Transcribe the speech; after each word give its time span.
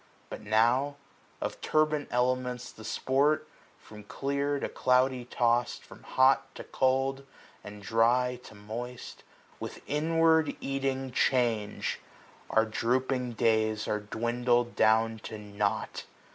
But 0.31 0.41
now, 0.41 0.95
of 1.41 1.61
turbid 1.61 2.07
elements 2.09 2.71
the 2.71 2.83
sport, 2.83 3.47
330 3.83 3.87
From 3.87 4.03
clear 4.05 4.59
to 4.59 4.67
cloudy 4.67 5.25
tost, 5.25 5.83
from 5.85 6.01
hot 6.01 6.55
to 6.55 6.63
cold. 6.63 7.23
And 7.63 7.83
dry 7.83 8.39
to 8.45 8.55
moist, 8.55 9.23
with 9.59 9.83
inward 9.85 10.55
eating 10.59 11.11
change. 11.11 11.99
Our 12.49 12.65
drooping 12.65 13.33
days 13.33 13.87
are 13.87 13.99
dwindled 13.99 14.75
down 14.75 15.19
to 15.25 15.37
nought. 15.37 16.05